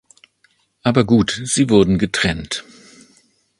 [0.81, 2.63] Aber gut, sie wurden getrennt.